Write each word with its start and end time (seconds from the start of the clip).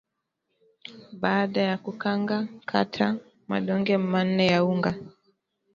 baada 1.13 1.61
ya 1.61 1.77
kukanga 1.77 2.47
kata 2.65 3.17
madonge 3.47 3.97
manne 3.97 4.45
ya 4.45 4.63
unga 4.65 4.95